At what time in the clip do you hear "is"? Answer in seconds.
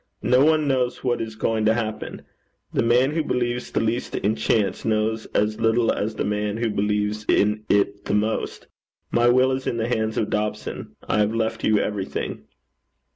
1.21-1.35, 9.51-9.67